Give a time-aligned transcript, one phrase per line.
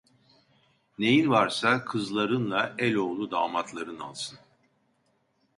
[0.97, 4.39] Neyin varsa, kızlarınla eloğlu damatların alsın.